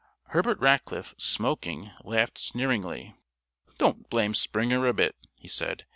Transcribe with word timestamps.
Herbert 0.29 0.59
Rackliff, 0.59 1.13
smoking, 1.19 1.91
laughed 2.03 2.39
sneeringly. 2.39 3.13
"Don't 3.77 4.09
blame 4.09 4.33
Springer 4.33 4.87
a 4.87 4.95
bit," 4.95 5.15
he 5.35 5.47
said. 5.47 5.85